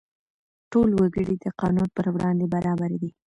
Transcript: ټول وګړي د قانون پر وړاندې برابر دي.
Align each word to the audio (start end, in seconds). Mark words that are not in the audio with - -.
ټول 0.71 0.89
وګړي 0.99 1.35
د 1.39 1.45
قانون 1.61 1.87
پر 1.95 2.05
وړاندې 2.13 2.45
برابر 2.53 2.91
دي. 3.01 3.09